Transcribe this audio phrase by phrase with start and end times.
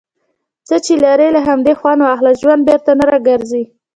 [0.67, 2.31] څۀ چې لرې، له همدې خؤند واخله.
[2.41, 3.63] ژؤند بیرته نۀ را ګرځي.